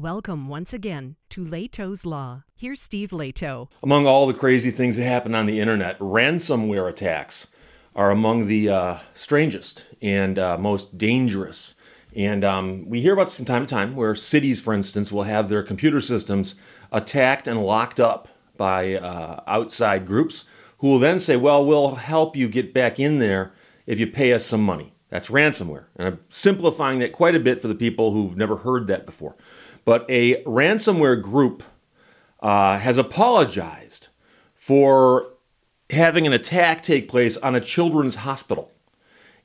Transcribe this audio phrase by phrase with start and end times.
[0.00, 2.44] Welcome once again to Lehto's Law.
[2.56, 3.68] Here's Steve Lehto.
[3.82, 7.48] Among all the crazy things that happen on the internet, ransomware attacks
[7.94, 11.74] are among the uh, strangest and uh, most dangerous.
[12.16, 15.50] And um, we hear about from time to time where cities, for instance, will have
[15.50, 16.54] their computer systems
[16.90, 20.46] attacked and locked up by uh, outside groups
[20.78, 23.52] who will then say, Well, we'll help you get back in there
[23.84, 24.94] if you pay us some money.
[25.10, 25.86] That's ransomware.
[25.96, 29.34] And I'm simplifying that quite a bit for the people who've never heard that before.
[29.90, 31.64] But a ransomware group
[32.38, 34.06] uh, has apologized
[34.54, 35.32] for
[35.90, 38.70] having an attack take place on a children's hospital.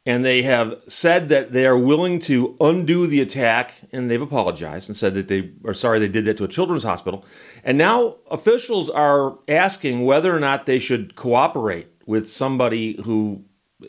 [0.05, 4.87] And they have said that they are willing to undo the attack, and they've apologized
[4.87, 7.25] and said that they are sorry they did that to a children's hospital.
[7.63, 13.45] And now officials are asking whether or not they should cooperate with somebody who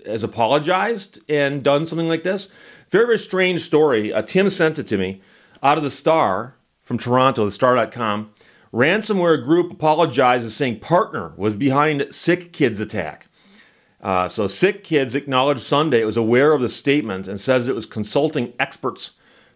[0.07, 2.49] has apologized and done something like this.
[2.89, 4.11] Very, very strange story.
[4.11, 5.21] Uh, Tim sent it to me
[5.63, 8.31] out of the Star from Toronto, the Star.com.
[8.73, 13.29] Ransomware group apologizes, saying partner was behind Sick Kids attack.
[14.01, 17.75] Uh, so, Sick Kids acknowledged Sunday it was aware of the statement and says it
[17.75, 19.13] was consulting experts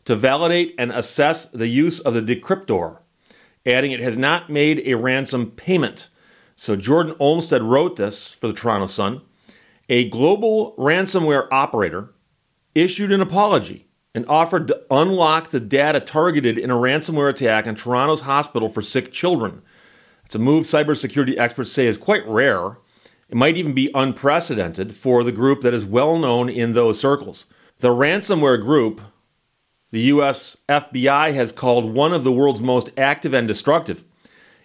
[0.06, 2.98] to validate and assess the use of the decryptor,
[3.66, 6.08] adding it has not made a ransom payment.
[6.56, 9.20] So, Jordan Omstead wrote this for the Toronto Sun.
[9.88, 12.14] A global ransomware operator
[12.74, 17.74] issued an apology and offered to unlock the data targeted in a ransomware attack on
[17.74, 19.62] Toronto's hospital for sick children.
[20.24, 22.78] It's a move cybersecurity experts say is quite rare.
[23.28, 27.46] It might even be unprecedented for the group that is well known in those circles.
[27.78, 29.00] The ransomware group,
[29.92, 34.04] the US FBI has called one of the world's most active and destructive,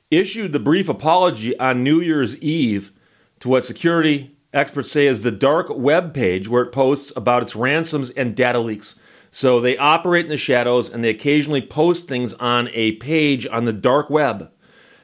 [0.10, 2.92] issued the brief apology on New Year's Eve
[3.40, 7.56] to what security experts say is the dark web page where it posts about its
[7.56, 8.96] ransoms and data leaks.
[9.36, 13.66] So they operate in the shadows and they occasionally post things on a page on
[13.66, 14.50] the dark web.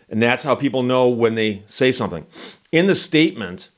[0.08, 2.26] And that's how people know when they say something.
[2.72, 3.72] In the statement,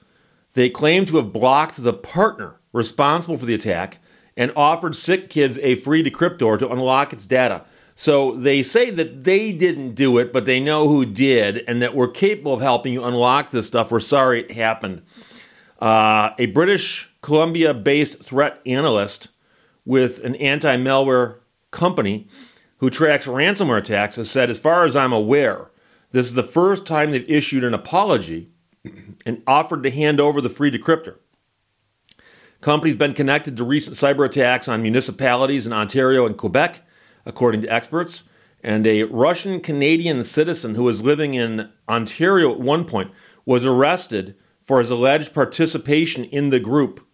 [0.53, 3.97] they claim to have blocked the partner responsible for the attack
[4.37, 7.65] and offered sick kids a free decryptor to unlock its data.
[7.95, 11.95] So they say that they didn't do it, but they know who did, and that
[11.95, 13.91] we're capable of helping you unlock this stuff.
[13.91, 15.01] We're sorry it happened.
[15.79, 19.29] Uh, a British Columbia based threat analyst
[19.85, 21.39] with an anti malware
[21.71, 22.27] company
[22.77, 25.71] who tracks ransomware attacks has said, as far as I'm aware,
[26.11, 28.51] this is the first time they've issued an apology
[29.25, 31.15] and offered to hand over the free decryptor.
[32.61, 36.81] Company's been connected to recent cyber attacks on municipalities in Ontario and Quebec,
[37.25, 38.23] according to experts.
[38.63, 43.11] And a Russian Canadian citizen who was living in Ontario at one point
[43.45, 47.05] was arrested for his alleged participation in the group.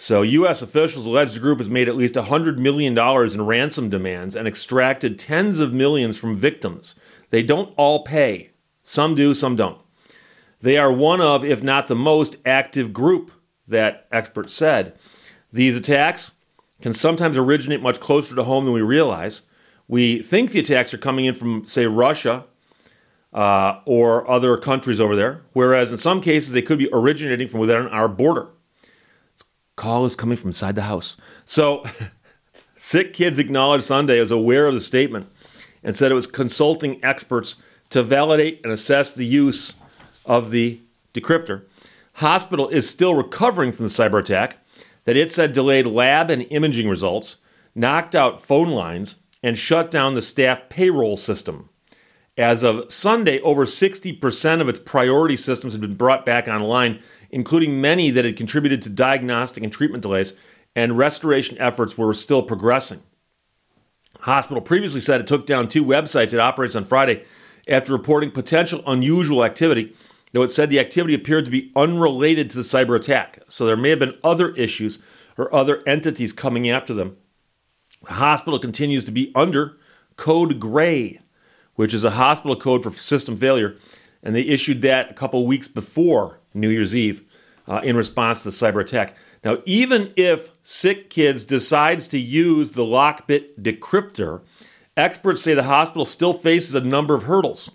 [0.00, 0.62] So, U.S.
[0.62, 5.18] officials allege the group has made at least $100 million in ransom demands and extracted
[5.18, 6.94] tens of millions from victims.
[7.30, 8.50] They don't all pay.
[8.84, 9.80] Some do, some don't.
[10.60, 13.32] They are one of, if not the most active group,
[13.66, 14.96] that experts said.
[15.52, 16.30] These attacks
[16.80, 19.42] can sometimes originate much closer to home than we realize.
[19.88, 22.44] We think the attacks are coming in from, say, Russia
[23.32, 27.58] uh, or other countries over there, whereas in some cases they could be originating from
[27.58, 28.50] within our border.
[29.78, 31.16] Call is coming from inside the house.
[31.44, 31.84] So,
[32.76, 35.30] Sick Kids Acknowledged Sunday was aware of the statement
[35.82, 37.56] and said it was consulting experts
[37.90, 39.76] to validate and assess the use
[40.26, 40.80] of the
[41.14, 41.62] decryptor.
[42.14, 44.58] Hospital is still recovering from the cyber attack
[45.04, 47.36] that it said delayed lab and imaging results,
[47.74, 51.68] knocked out phone lines, and shut down the staff payroll system.
[52.36, 57.00] As of Sunday, over 60% of its priority systems had been brought back online,
[57.30, 60.34] including many that had contributed to diagnostic and treatment delays,
[60.74, 63.02] and restoration efforts were still progressing.
[64.20, 67.24] Hospital previously said it took down two websites it operates on Friday
[67.68, 69.94] after reporting potential unusual activity,
[70.32, 73.40] though it said the activity appeared to be unrelated to the cyber attack.
[73.48, 74.98] So there may have been other issues
[75.36, 77.16] or other entities coming after them.
[78.02, 79.76] The hospital continues to be under
[80.16, 81.20] Code Gray
[81.78, 83.76] which is a hospital code for system failure.
[84.22, 87.24] And they issued that a couple weeks before New Year's Eve
[87.66, 89.16] uh, in response to the cyber attack.
[89.44, 94.42] Now, even if Sick Kids decides to use the Lockbit decryptor,
[94.96, 97.70] experts say the hospital still faces a number of hurdles.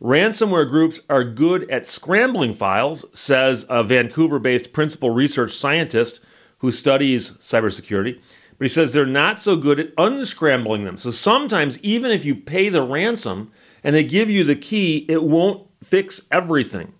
[0.00, 6.20] Ransomware groups are good at scrambling files, says a Vancouver based principal research scientist
[6.58, 8.20] who studies cybersecurity.
[8.58, 10.96] But he says they're not so good at unscrambling them.
[10.96, 13.50] So sometimes, even if you pay the ransom
[13.84, 16.94] and they give you the key, it won't fix everything.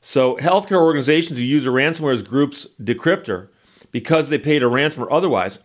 [0.00, 3.48] So, healthcare organizations who use a ransomware group's decryptor
[3.90, 5.58] because they paid a ransom or otherwise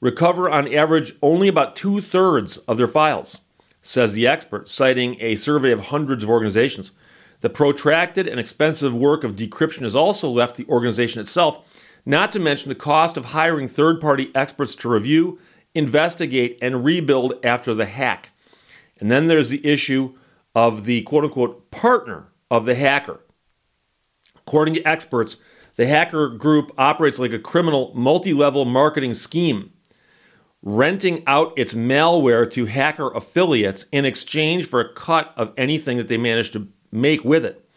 [0.00, 3.40] recover on average only about two thirds of their files,
[3.80, 6.92] says the expert, citing a survey of hundreds of organizations.
[7.40, 11.58] The protracted and expensive work of decryption has also left the organization itself,
[12.04, 15.38] not to mention the cost of hiring third party experts to review,
[15.74, 18.30] investigate, and rebuild after the hack.
[19.00, 20.14] And then there's the issue
[20.54, 23.20] of the quote unquote partner of the hacker.
[24.36, 25.38] According to experts,
[25.76, 29.72] the hacker group operates like a criminal multi level marketing scheme,
[30.62, 36.08] renting out its malware to hacker affiliates in exchange for a cut of anything that
[36.08, 37.68] they manage to make with it.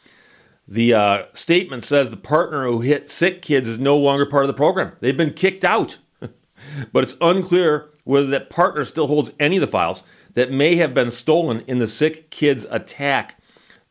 [0.68, 4.48] The uh, statement says the partner who hit sick kids is no longer part of
[4.48, 4.92] the program.
[5.00, 5.98] They've been kicked out.
[6.92, 10.04] but it's unclear whether that partner still holds any of the files
[10.38, 13.40] that may have been stolen in the sick kids attack.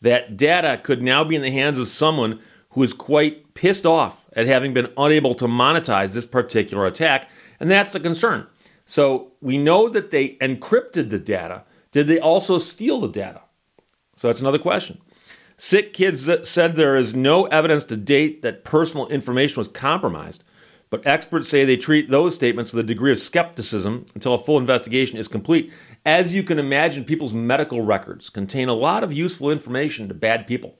[0.01, 2.39] That data could now be in the hands of someone
[2.71, 7.29] who is quite pissed off at having been unable to monetize this particular attack,
[7.59, 8.47] and that's the concern.
[8.85, 11.65] So we know that they encrypted the data.
[11.91, 13.41] Did they also steal the data?
[14.15, 15.01] So that's another question.
[15.57, 20.45] Sick Kids said there is no evidence to date that personal information was compromised,
[20.91, 24.59] but experts say they treat those statements with a degree of skepticism until a full
[24.59, 25.73] investigation is complete.
[26.05, 30.47] As you can imagine, people's medical records contain a lot of useful information to bad
[30.47, 30.79] people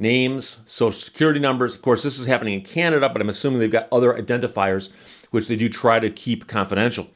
[0.00, 1.76] names, social security numbers.
[1.76, 4.90] Of course, this is happening in Canada, but I'm assuming they've got other identifiers
[5.30, 7.06] which they do try to keep confidential.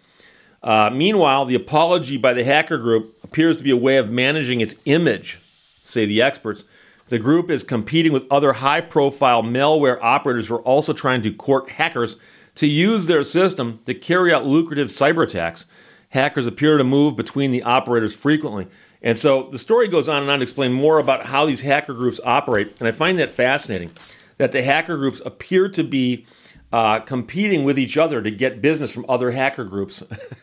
[0.63, 4.61] Uh, meanwhile, the apology by the hacker group appears to be a way of managing
[4.61, 5.41] its image,
[5.83, 6.65] say the experts.
[7.09, 11.33] The group is competing with other high profile malware operators who are also trying to
[11.33, 12.17] court hackers
[12.55, 15.67] to use their system to carry out lucrative cyber attacks.
[16.11, 18.69] Hackers appear to move between the operators frequently.
[19.03, 21.93] And so the story goes on and on to explain more about how these hacker
[21.93, 22.79] groups operate.
[22.79, 23.91] And I find that fascinating
[24.39, 26.27] that the hacker groups appear to be
[26.73, 30.03] uh, competing with each other to get business from other hacker groups.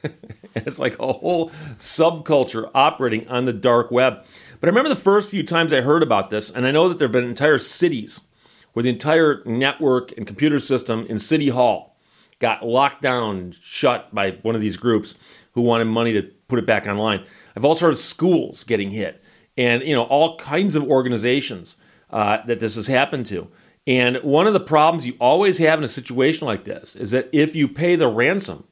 [0.55, 4.23] it's like a whole subculture operating on the dark web.
[4.61, 6.99] But I remember the first few times I heard about this, and I know that
[6.99, 8.21] there have been entire cities
[8.73, 11.97] where the entire network and computer system in City Hall
[12.37, 15.17] got locked down, shut by one of these groups
[15.53, 17.25] who wanted money to put it back online.
[17.57, 19.23] I've also heard of schools getting hit,
[19.57, 21.75] and you know all kinds of organizations
[22.11, 23.47] uh, that this has happened to.
[23.87, 27.29] And one of the problems you always have in a situation like this is that
[27.33, 28.65] if you pay the ransom,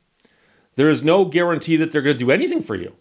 [0.75, 2.95] there is no guarantee that they're going to do anything for you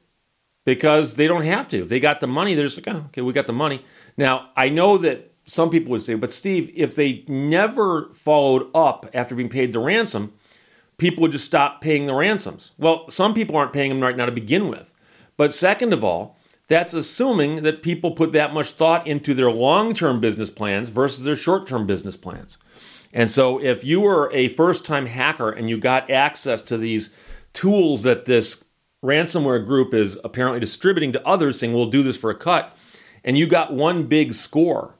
[0.68, 1.82] because they don't have to.
[1.82, 2.54] They got the money.
[2.54, 3.82] They're just like, oh, okay, we got the money.
[4.18, 9.06] Now, I know that some people would say, but Steve, if they never followed up
[9.14, 10.34] after being paid the ransom,
[10.98, 12.72] people would just stop paying the ransoms.
[12.76, 14.92] Well, some people aren't paying them right now to begin with.
[15.38, 16.36] But second of all,
[16.66, 21.24] that's assuming that people put that much thought into their long term business plans versus
[21.24, 22.58] their short term business plans.
[23.14, 27.08] And so, if you were a first time hacker and you got access to these
[27.54, 28.64] tools that this
[29.04, 32.76] ransomware group is apparently distributing to others, saying, we'll do this for a cut,
[33.24, 34.96] and you got one big score,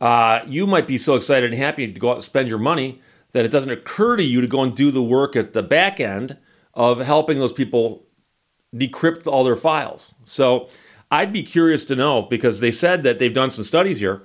[0.00, 3.00] uh, you might be so excited and happy to go out and spend your money
[3.32, 6.00] that it doesn't occur to you to go and do the work at the back
[6.00, 6.36] end
[6.74, 8.04] of helping those people
[8.74, 10.14] decrypt all their files.
[10.24, 10.68] So
[11.10, 14.22] I'd be curious to know because they said that they've done some studies here,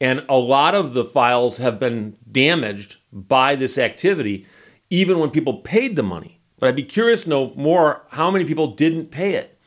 [0.00, 4.46] and a lot of the files have been damaged by this activity,
[4.90, 6.37] even when people paid the money.
[6.58, 9.58] But I'd be curious to know more how many people didn't pay it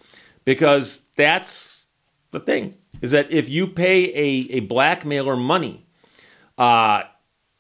[0.46, 1.88] because that's
[2.32, 5.86] the thing is that if you pay a, a blackmailer money
[6.58, 7.04] uh,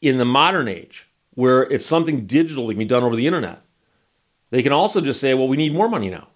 [0.02, 3.62] in the modern age where it's something digital that can be done over the internet,
[4.50, 6.28] they can also just say, well, we need more money now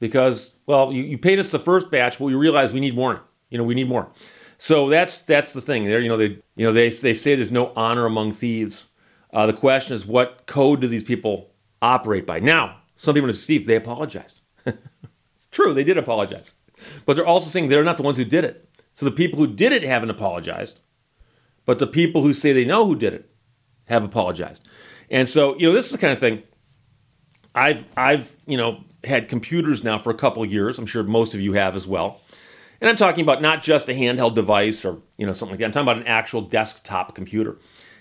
[0.00, 3.20] because well you, you paid us the first batch but we realize we need more
[3.50, 4.10] you know we need more.
[4.56, 6.00] So that's that's the thing there.
[6.00, 8.88] You know they you know they, they say there's no honor among thieves.
[9.32, 11.50] Uh, the question is what code do these people
[11.82, 16.54] operate by now some people say steve they apologized it's true they did apologize
[17.06, 19.46] but they're also saying they're not the ones who did it so the people who
[19.46, 20.80] did it haven't apologized
[21.64, 23.30] but the people who say they know who did it
[23.86, 24.66] have apologized
[25.10, 26.42] and so you know this is the kind of thing
[27.54, 30.78] i've i've you know had computers now for a couple years.
[30.78, 32.20] I'm sure most of you have as well.
[32.80, 35.66] And I'm talking about not just a handheld device or you know something like that.
[35.66, 37.58] I'm talking about an actual desktop computer.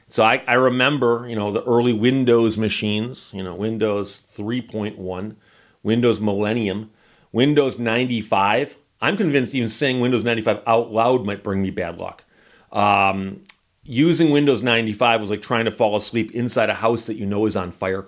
[0.07, 5.35] So I, I remember you know the early Windows machines, you know Windows 3.1,
[5.83, 6.91] Windows Millennium,
[7.31, 8.77] Windows 95.
[8.99, 12.25] I'm convinced even saying Windows 95 out loud might bring me bad luck.
[12.71, 13.43] Um,
[13.83, 17.45] using Windows 95 was like trying to fall asleep inside a house that you know
[17.45, 18.07] is on fire.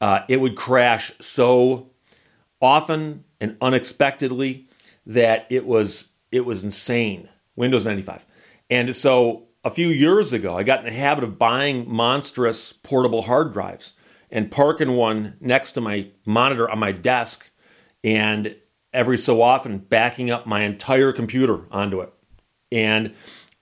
[0.00, 1.90] Uh, it would crash so
[2.60, 4.66] often and unexpectedly
[5.06, 7.28] that it was it was insane.
[7.56, 8.26] Windows 95.
[8.70, 13.22] And so a few years ago, I got in the habit of buying monstrous portable
[13.22, 13.94] hard drives.
[14.30, 17.50] and parking one next to my monitor on my desk,
[18.02, 18.56] and
[18.92, 22.12] every so often backing up my entire computer onto it.
[22.72, 23.14] And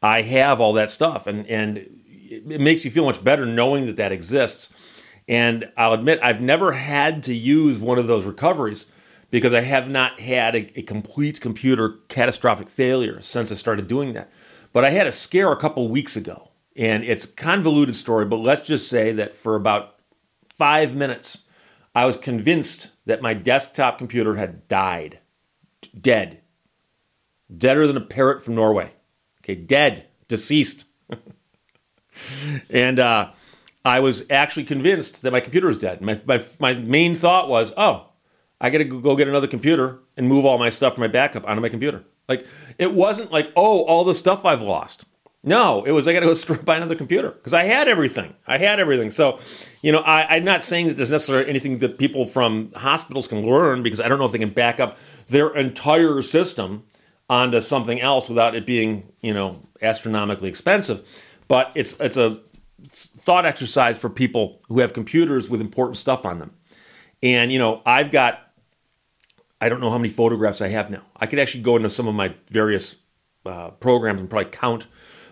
[0.03, 3.97] I have all that stuff, and and it makes you feel much better knowing that
[3.97, 4.71] that exists.
[5.29, 8.87] And I'll admit I've never had to use one of those recoveries
[9.31, 14.15] because I have not had a, a complete computer catastrophic failure since I started doing
[14.15, 14.31] that.
[14.73, 18.25] But I had a scare a couple weeks ago, and it's a convoluted story.
[18.25, 19.97] But let's just say that for about
[20.57, 21.45] five minutes,
[21.95, 25.21] I was convinced that my desktop computer had died,
[25.99, 26.41] dead,
[27.55, 28.93] deader than a parrot from Norway.
[29.41, 30.87] Okay, dead, deceased.
[32.71, 33.33] and uh,
[33.85, 36.01] I was actually convinced that my computer was dead.
[36.01, 38.09] My, my, my main thought was, oh,
[38.61, 41.47] I got to go get another computer and move all my stuff from my backup
[41.47, 42.05] onto my computer.
[42.29, 42.47] Like,
[42.79, 45.05] it wasn't like, oh, all the stuff I've lost.
[45.45, 48.35] No, it was I got to go buy another computer because I had everything.
[48.47, 49.11] I had everything.
[49.11, 49.41] So,
[49.83, 53.45] you know, I, am not saying that there's necessarily anything that people from hospitals can
[53.45, 54.99] learn because I don't know if they can back up
[55.29, 56.85] their entire system
[57.29, 61.03] onto something else without it being, you know, astronomically expensive.
[61.49, 62.41] But it's it's a
[62.91, 66.53] thought exercise for people who have computers with important stuff on them.
[67.23, 68.52] And you know, I've got
[69.63, 71.05] I don't know how many photographs I have now.
[71.17, 72.97] I could actually go into some of my various
[73.47, 74.89] uh, programs and probably count,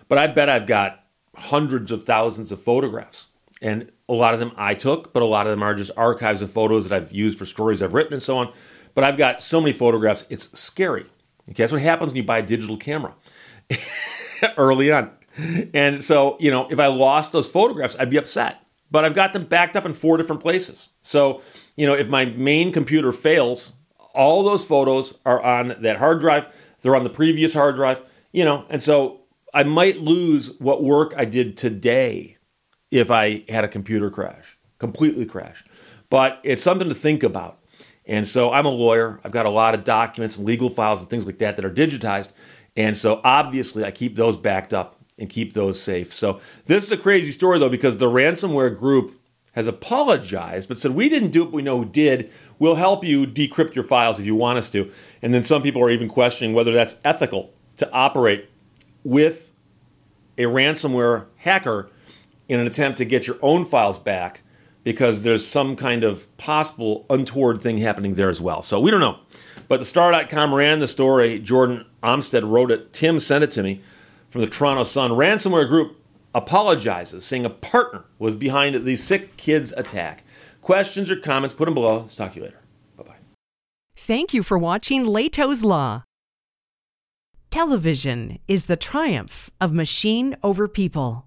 [0.07, 1.03] but I bet I've got
[1.35, 3.27] hundreds of thousands of photographs.
[3.61, 6.41] And a lot of them I took, but a lot of them are just archives
[6.41, 8.53] of photos that I've used for stories I've written and so on.
[8.95, 11.07] But I've got so many photographs, it's scary.
[11.49, 13.13] Okay, that's what happens when you buy a digital camera
[14.57, 15.11] early on.
[15.73, 18.65] And so, you know, if I lost those photographs, I'd be upset.
[18.89, 20.87] But I've got them backed up in four different places.
[21.01, 21.41] So,
[21.75, 23.73] you know, if my main computer fails,
[24.13, 26.47] all those photos are on that hard drive.
[26.81, 29.21] They're on the previous hard drive, you know, and so
[29.53, 32.37] I might lose what work I did today
[32.89, 35.63] if I had a computer crash, completely crash.
[36.09, 37.59] But it's something to think about.
[38.05, 39.19] And so I'm a lawyer.
[39.23, 41.71] I've got a lot of documents and legal files and things like that that are
[41.71, 42.31] digitized.
[42.75, 46.13] And so obviously I keep those backed up and keep those safe.
[46.13, 49.20] So this is a crazy story though because the ransomware group
[49.51, 52.31] has apologized but said we didn't do it, we know who did.
[52.59, 54.91] We'll help you decrypt your files if you want us to.
[55.21, 58.49] And then some people are even questioning whether that's ethical to operate
[59.03, 59.51] with
[60.37, 61.89] a ransomware hacker
[62.47, 64.41] in an attempt to get your own files back
[64.83, 68.61] because there's some kind of possible untoward thing happening there as well.
[68.61, 69.19] So we don't know.
[69.67, 71.39] But the star.com ran the story.
[71.39, 72.91] Jordan Omstead wrote it.
[72.91, 73.81] Tim sent it to me
[74.27, 75.11] from the Toronto Sun.
[75.11, 76.00] Ransomware group
[76.33, 80.23] apologizes, saying a partner was behind the sick kids attack.
[80.61, 81.99] Questions or comments, put them below.
[81.99, 82.61] Let's talk to you later.
[82.95, 83.15] Bye bye.
[83.95, 86.03] Thank you for watching Lehto's Law.
[87.49, 91.25] Television is the triumph of machine over people.